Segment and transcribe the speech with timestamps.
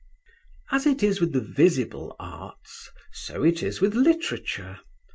[0.71, 4.79] As it is with the visible arts, so it is with literature.